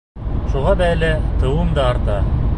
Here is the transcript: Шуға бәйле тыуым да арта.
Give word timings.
Шуға 0.53 0.73
бәйле 0.79 1.11
тыуым 1.45 1.73
да 1.79 1.89
арта. 1.93 2.21